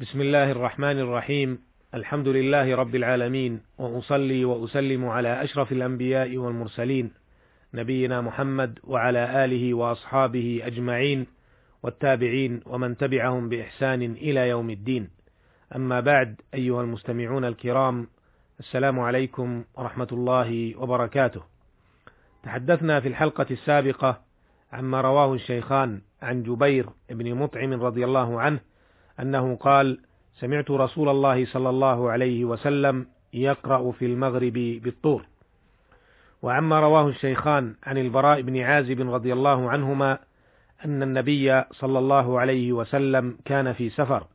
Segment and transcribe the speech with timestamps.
[0.00, 1.58] بسم الله الرحمن الرحيم
[1.94, 7.10] الحمد لله رب العالمين واصلي واسلم على اشرف الانبياء والمرسلين
[7.74, 11.26] نبينا محمد وعلى اله واصحابه اجمعين
[11.82, 15.08] والتابعين ومن تبعهم باحسان إلى يوم الدين
[15.76, 18.06] اما بعد ايها المستمعون الكرام
[18.60, 21.40] السلام عليكم ورحمه الله وبركاته
[22.42, 24.20] تحدثنا في الحلقة السابقه
[24.72, 28.60] عما رواه الشيخان عن جبير بن مطعم رضي الله عنه
[29.20, 29.98] أنه قال:
[30.40, 35.26] سمعت رسول الله صلى الله عليه وسلم يقرأ في المغرب بالطور.
[36.42, 40.18] وعما رواه الشيخان عن البراء بن عازب رضي الله عنهما
[40.84, 44.26] أن النبي صلى الله عليه وسلم كان في سفر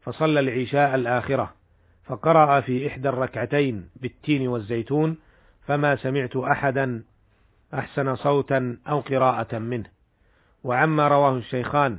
[0.00, 1.54] فصلى العشاء الآخرة
[2.04, 5.16] فقرأ في إحدى الركعتين بالتين والزيتون
[5.66, 7.02] فما سمعت أحدا
[7.74, 9.86] أحسن صوتا أو قراءة منه.
[10.64, 11.98] وعما رواه الشيخان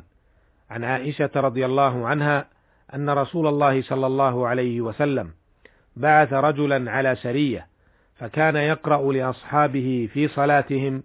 [0.70, 2.48] عن عائشة رضي الله عنها
[2.96, 5.32] أن رسول الله صلى الله عليه وسلم
[5.96, 7.68] بعث رجلا على سرية
[8.16, 11.04] فكان يقرأ لأصحابه في صلاتهم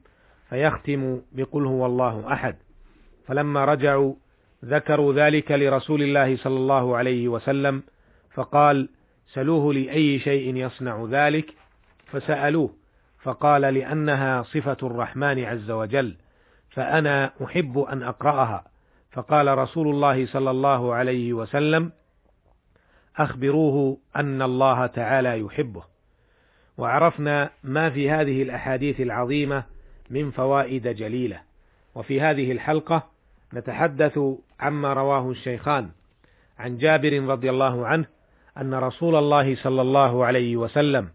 [0.49, 2.57] فيختم بقل هو الله أحد.
[3.27, 4.15] فلما رجعوا
[4.65, 7.83] ذكروا ذلك لرسول الله صلى الله عليه وسلم
[8.35, 8.89] فقال
[9.27, 11.55] سلوه لأي شيء يصنع ذلك؟
[12.07, 12.71] فسألوه
[13.23, 16.17] فقال لأنها صفة الرحمن عز وجل
[16.71, 18.65] فأنا أحب أن أقرأها.
[19.15, 21.93] فقال رسول الله صلى الله عليه وسلم
[23.17, 25.83] أخبروه أن الله تعالى يحبه.
[26.79, 29.65] وعرفنا ما في هذه الأحاديث العظيمة
[30.11, 31.41] من فوائد جليلة.
[31.95, 33.03] وفي هذه الحلقة
[33.55, 34.19] نتحدث
[34.61, 35.91] عما رواه الشيخان
[36.59, 38.05] عن جابر رضي الله عنه
[38.59, 41.09] أن رسول الله صلى الله عليه وسلم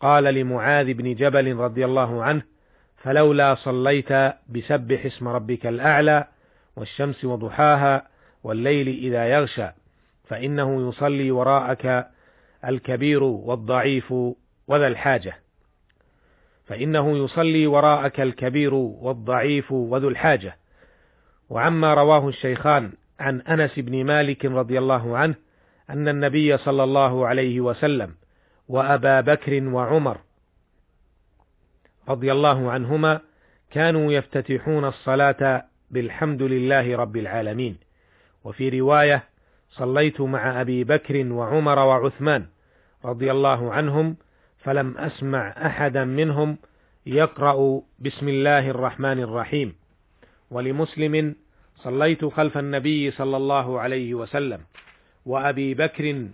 [0.00, 2.42] قال لمعاذ بن جبل رضي الله عنه
[2.96, 4.12] فلولا صليت
[4.48, 6.26] بسبح اسم ربك الأعلى
[6.76, 8.08] والشمس وضحاها
[8.44, 9.68] والليل إذا يغشى
[10.24, 12.08] فإنه يصلي وراءك
[12.64, 14.14] الكبير والضعيف
[14.66, 15.36] وذا الحاجة.
[16.66, 20.56] فإنه يصلي وراءك الكبير والضعيف وذو الحاجة.
[21.50, 25.34] وعما رواه الشيخان عن أنس بن مالك رضي الله عنه
[25.90, 28.14] أن النبي صلى الله عليه وسلم
[28.68, 30.18] وأبا بكر وعمر
[32.08, 33.20] رضي الله عنهما
[33.70, 37.76] كانوا يفتتحون الصلاة بالحمد لله رب العالمين.
[38.44, 39.24] وفي رواية
[39.70, 42.46] صليت مع أبي بكر وعمر وعثمان
[43.04, 44.16] رضي الله عنهم
[44.58, 46.56] فلم أسمع أحدا منهم
[47.06, 49.74] يقرأ بسم الله الرحمن الرحيم.
[50.50, 51.34] ولمسلم
[51.76, 54.60] صليت خلف النبي صلى الله عليه وسلم
[55.26, 56.26] وأبي بكر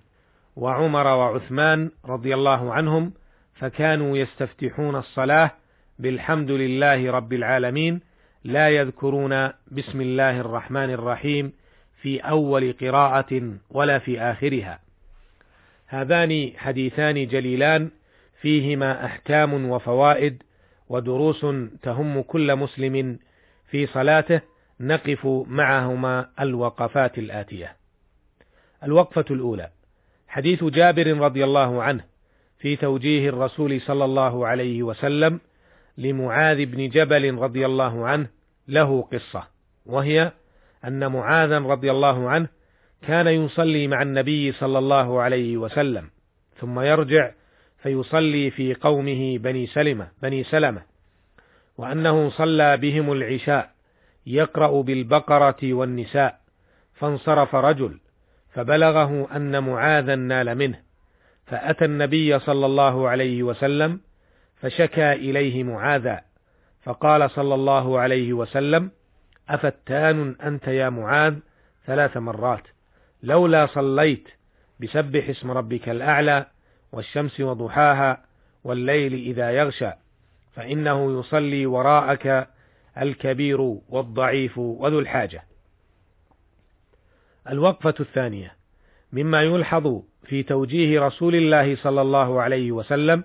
[0.57, 3.13] وعمر وعثمان رضي الله عنهم
[3.55, 5.51] فكانوا يستفتحون الصلاة
[5.99, 8.01] بالحمد لله رب العالمين
[8.45, 11.53] لا يذكرون بسم الله الرحمن الرحيم
[12.03, 14.81] في أول قراءة ولا في آخرها.
[15.87, 17.91] هذان حديثان جليلان
[18.41, 20.43] فيهما أحكام وفوائد
[20.89, 21.47] ودروس
[21.83, 23.19] تهم كل مسلم
[23.71, 24.41] في صلاته
[24.81, 27.77] نقف معهما الوقفات الآتية.
[28.85, 29.71] الوقفة الأولى
[30.29, 32.05] حديث جابر رضي الله عنه
[32.59, 35.41] في توجيه الرسول صلى الله عليه وسلم
[35.99, 38.29] لمعاذ بن جبل رضي الله عنه
[38.69, 39.47] له قصة
[39.87, 40.33] وهي
[40.85, 42.49] أن معاذا رضي الله عنه
[43.03, 46.11] كان يصلي مع النبي صلى الله عليه وسلم
[46.61, 47.31] ثم يرجع
[47.79, 50.83] فيصلي في قومه بني سلمة بني سلمة
[51.79, 53.71] وأنه صلى بهم العشاء
[54.27, 56.41] يقرأ بالبقرة والنساء
[56.95, 57.99] فانصرف رجل
[58.53, 60.81] فبلغه أن معاذا نال منه
[61.47, 64.01] فأتى النبي صلى الله عليه وسلم
[64.61, 66.21] فشكى إليه معاذا
[66.83, 68.91] فقال صلى الله عليه وسلم
[69.49, 71.35] أفتان أنت يا معاذ
[71.87, 72.63] ثلاث مرات
[73.23, 74.29] لولا صليت
[74.81, 76.47] بسبح اسم ربك الأعلى
[76.93, 78.25] والشمس وضحاها
[78.65, 79.91] والليل إذا يغشى
[80.55, 82.49] فإنه يصلي وراءك
[82.99, 85.45] الكبير والضعيف وذو الحاجة.
[87.49, 88.57] الوقفة الثانية
[89.13, 93.25] مما يلحظ في توجيه رسول الله صلى الله عليه وسلم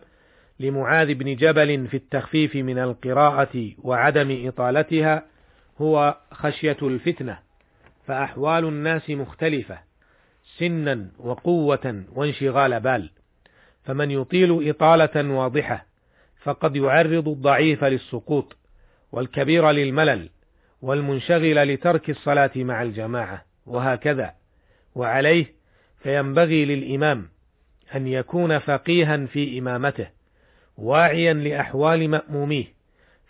[0.59, 5.25] لمعاذ بن جبل في التخفيف من القراءة وعدم إطالتها
[5.77, 7.39] هو خشية الفتنة،
[8.07, 9.79] فأحوال الناس مختلفة
[10.57, 13.09] سنا وقوة وانشغال بال،
[13.83, 15.85] فمن يطيل إطالة واضحة
[16.43, 18.57] فقد يعرض الضعيف للسقوط،
[19.11, 20.29] والكبير للملل،
[20.81, 24.33] والمنشغل لترك الصلاة مع الجماعة، وهكذا،
[24.95, 25.45] وعليه
[26.03, 27.29] فينبغي للإمام
[27.95, 30.07] أن يكون فقيها في إمامته،
[30.77, 32.65] واعيا لأحوال مأموميه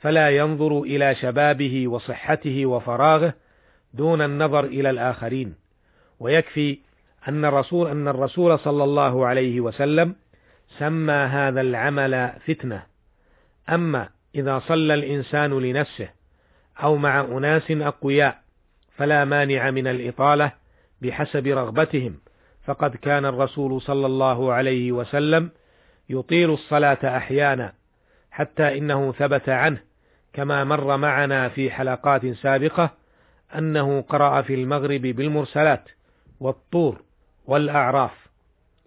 [0.01, 3.34] فلا ينظر إلى شبابه وصحته وفراغه
[3.94, 5.56] دون النظر إلى الآخرين.
[6.19, 6.80] ويكفي
[7.28, 10.16] أن الرسول أن الرسول صلى الله عليه وسلم
[10.80, 12.84] سمى هذا العمل فتنة.
[13.69, 16.10] أما إذا صلى الإنسان لنفسه
[16.84, 18.42] أو مع أناس أقوياء
[18.98, 20.51] فلا مانع من الإطالة
[21.01, 22.19] بحسب رغبتهم.
[22.66, 25.50] فقد كان الرسول صلى الله عليه وسلم
[26.09, 27.73] يطيل الصلاة أحيانا
[28.31, 29.77] حتى إنه ثبت عنه
[30.33, 32.89] كما مر معنا في حلقات سابقة
[33.57, 35.89] أنه قرأ في المغرب بالمرسلات
[36.39, 37.01] والطور
[37.45, 38.27] والأعراف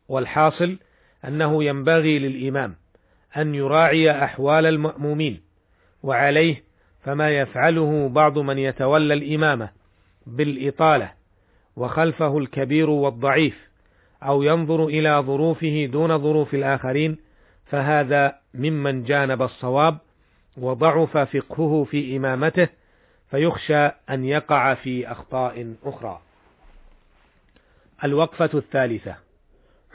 [0.08, 0.78] والحاصل
[1.24, 2.74] أنه ينبغي للإمام
[3.36, 5.40] أن يراعي أحوال المأمومين
[6.02, 6.64] وعليه
[7.04, 9.68] فما يفعله بعض من يتولى الإمامة
[10.26, 11.12] بالإطالة
[11.76, 13.65] وخلفه الكبير والضعيف
[14.22, 17.16] أو ينظر إلى ظروفه دون ظروف الآخرين
[17.66, 19.98] فهذا ممن جانب الصواب
[20.56, 22.68] وضعف فقهه في إمامته
[23.30, 26.20] فيخشى أن يقع في أخطاء أخرى.
[28.04, 29.16] الوقفة الثالثة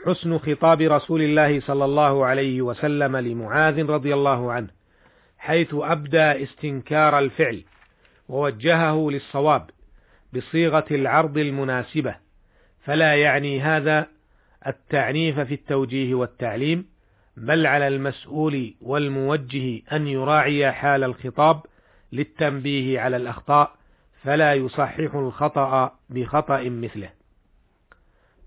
[0.06, 4.68] حسن خطاب رسول الله صلى الله عليه وسلم لمعاذ رضي الله عنه
[5.38, 7.62] حيث أبدى استنكار الفعل
[8.28, 9.70] ووجهه للصواب
[10.32, 12.14] بصيغة العرض المناسبة
[12.84, 14.06] فلا يعني هذا
[14.66, 16.86] التعنيف في التوجيه والتعليم
[17.36, 21.60] بل على المسؤول والموجه أن يراعي حال الخطاب
[22.12, 23.74] للتنبيه على الأخطاء
[24.22, 27.10] فلا يصحح الخطأ بخطأ مثله.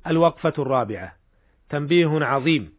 [0.07, 1.15] الوقفة الرابعة
[1.69, 2.73] تنبيه عظيم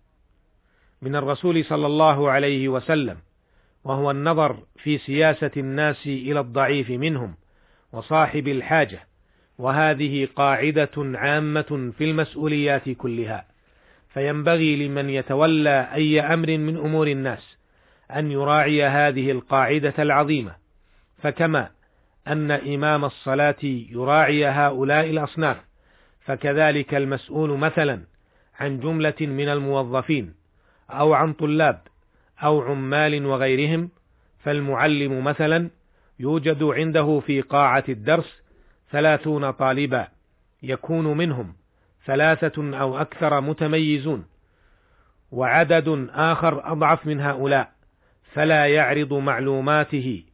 [1.03, 3.19] من الرسول صلى الله عليه وسلم
[3.85, 7.35] وهو النظر في سياسة الناس إلى الضعيف منهم
[7.93, 9.07] وصاحب الحاجة
[9.59, 13.47] وهذه قاعدة عامة في المسؤوليات كلها.
[14.15, 17.57] فينبغي لمن يتولى أي أمر من أمور الناس
[18.17, 20.55] أن يراعي هذه القاعدة العظيمة.
[21.23, 21.69] فكما
[22.29, 25.57] أن إمام الصلاة يراعي هؤلاء الأصناف
[26.21, 28.01] فكذلك المسؤول مثلا
[28.61, 30.35] عن جملة من الموظفين
[30.91, 31.81] أو عن طلاب
[32.43, 33.91] أو عمال وغيرهم
[34.39, 35.71] فالمعلم مثلا
[36.21, 38.43] يوجد عنده في قاعة الدرس
[38.97, 40.09] ثلاثون طالبا
[40.63, 41.55] يكون منهم
[42.07, 44.27] ثلاثة أو أكثر متميزون
[45.33, 47.73] وعدد آخر أضعف من هؤلاء
[48.33, 50.25] فلا يعرض معلوماته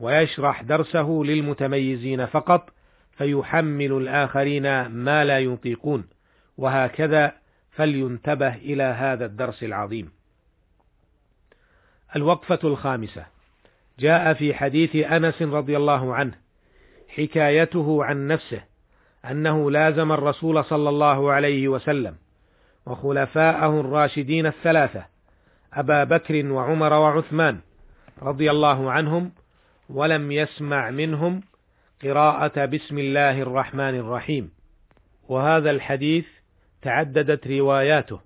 [0.00, 2.70] ويشرح درسه للمتميزين فقط
[3.12, 6.04] فيحمل الآخرين ما لا يطيقون
[6.58, 7.32] وهكذا
[7.70, 10.12] فلينتبه إلى هذا الدرس العظيم.
[12.16, 13.26] الوقفة الخامسة
[13.98, 16.49] جاء في حديث أنس رضي الله عنه
[17.16, 18.62] حكايته عن نفسه
[19.30, 22.16] أنه لازم الرسول صلى الله عليه وسلم
[22.86, 25.04] وخلفاءه الراشدين الثلاثة
[25.74, 27.60] أبا بكر وعمر وعثمان
[28.22, 29.32] رضي الله عنهم
[29.90, 31.42] ولم يسمع منهم
[32.02, 34.50] قراءة بسم الله الرحمن الرحيم.
[35.28, 36.26] وهذا الحديث
[36.82, 38.20] تعددت رواياته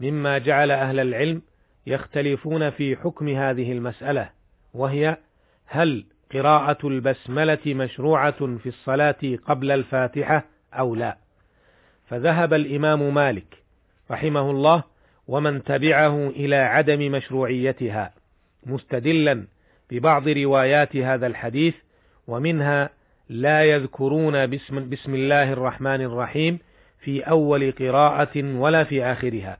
[0.00, 1.42] مما جعل أهل العلم
[1.86, 4.30] يختلفون في حكم هذه المسألة
[4.74, 5.16] وهي
[5.66, 10.44] هل قراءة البسملة مشروعة في الصلاة قبل الفاتحة
[10.74, 11.16] أو لا.
[12.08, 13.62] فذهب الإمام مالك
[14.10, 14.82] رحمه الله
[15.28, 18.14] ومن تبعه إلى عدم مشروعيتها
[18.66, 19.46] مستدلا
[19.90, 21.74] ببعض روايات هذا الحديث
[22.26, 22.90] ومنها
[23.28, 26.58] لا يذكرون بسم, بسم الله الرحمن الرحيم
[27.00, 29.58] في أول قراءة ولا في آخرها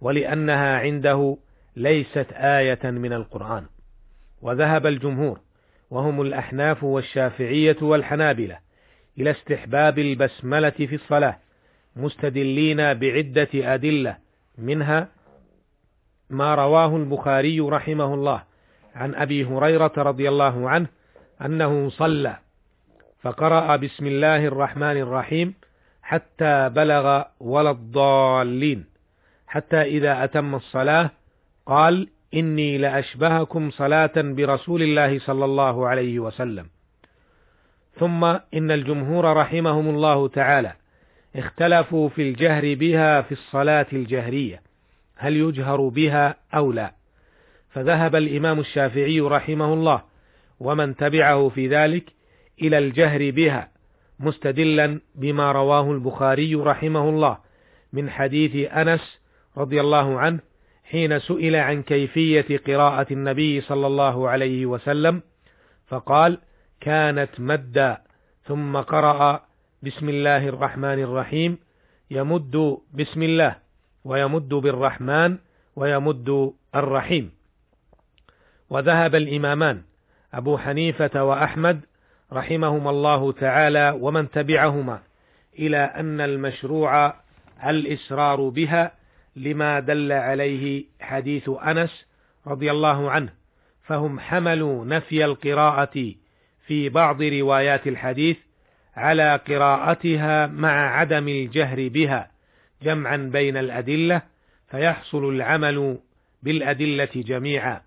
[0.00, 1.36] ولأنها عنده
[1.76, 3.66] ليست آية من القرآن.
[4.42, 5.40] وذهب الجمهور
[5.90, 8.58] وهم الأحناف والشافعية والحنابلة
[9.18, 11.38] إلى استحباب البسملة في الصلاة
[11.96, 14.16] مستدلين بعدة أدلة
[14.58, 15.08] منها
[16.30, 18.42] ما رواه البخاري رحمه الله
[18.94, 20.86] عن أبي هريرة رضي الله عنه
[21.44, 22.36] أنه صلى
[23.20, 25.54] فقرأ بسم الله الرحمن الرحيم
[26.02, 28.84] حتى بلغ ولا الضالين
[29.46, 31.10] حتى إذا أتم الصلاة
[31.66, 36.66] قال إني لأشبهكم صلاة برسول الله صلى الله عليه وسلم.
[37.98, 40.72] ثم إن الجمهور رحمهم الله تعالى
[41.36, 44.62] اختلفوا في الجهر بها في الصلاة الجهرية
[45.16, 46.92] هل يجهر بها أو لا.
[47.70, 50.02] فذهب الإمام الشافعي رحمه الله
[50.60, 52.04] ومن تبعه في ذلك
[52.62, 53.68] إلى الجهر بها
[54.20, 57.38] مستدلا بما رواه البخاري رحمه الله
[57.92, 59.18] من حديث أنس
[59.56, 60.40] رضي الله عنه
[60.90, 65.22] حين سئل عن كيفية قراءة النبي صلى الله عليه وسلم
[65.86, 66.38] فقال
[66.80, 67.98] كانت مدا
[68.44, 69.42] ثم قرأ
[69.82, 71.58] بسم الله الرحمن الرحيم.
[72.10, 73.56] يمد بسم الله
[74.04, 75.38] ويمد بالرحمن
[75.76, 77.32] ويمد الرحيم.
[78.70, 79.82] وذهب الإمامان
[80.34, 81.80] أبو حنيفة وأحمد
[82.32, 84.98] رحمهما الله تعالى ومن تبعهما
[85.58, 87.14] إلى أن المشروع
[87.66, 88.92] الإسرار بها
[89.36, 92.06] لما دل عليه حديث أنس
[92.46, 93.32] رضي الله عنه
[93.82, 96.14] فهم حملوا نفي القراءة
[96.66, 98.36] في بعض روايات الحديث
[98.96, 102.30] على قراءتها مع عدم الجهر بها
[102.82, 104.22] جمعا بين الأدلة
[104.70, 105.98] فيحصل العمل
[106.42, 107.80] بالأدلة جميعا.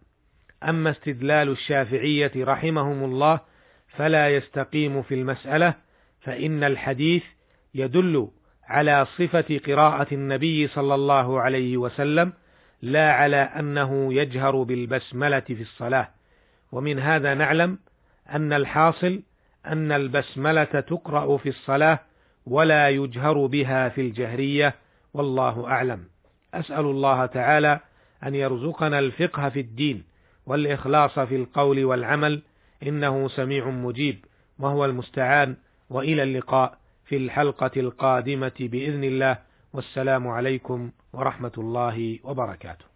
[0.63, 3.39] أما استدلال الشافعية رحمهم الله
[3.87, 5.73] فلا يستقيم في المسألة
[6.21, 7.23] فإن الحديث
[7.75, 8.29] يدل
[8.69, 12.33] على صفة قراءة النبي صلى الله عليه وسلم
[12.81, 16.09] لا على أنه يجهر بالبسملة في الصلاة.
[16.71, 17.79] ومن هذا نعلم
[18.29, 19.21] أن الحاصل
[19.65, 21.99] أن البسملة تقرأ في الصلاة
[22.45, 24.75] ولا يجهر بها في الجهرية
[25.13, 26.03] والله أعلم.
[26.53, 27.79] أسأل الله تعالى
[28.23, 30.03] أن يرزقنا الفقه في الدين
[30.45, 32.41] والإخلاص في القول والعمل
[32.83, 34.25] إنه سميع مجيب
[34.59, 35.55] وهو المستعان
[35.89, 36.77] وإلى اللقاء.
[37.09, 39.37] في الحلقة القادمة بإذن الله
[39.73, 42.88] والسلام عليكم ورحمة الله وبركاته.